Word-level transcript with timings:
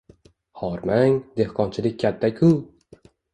Hormang, 0.61 1.17
dehqonchilik 1.41 2.01
katta-ku! 2.05 2.51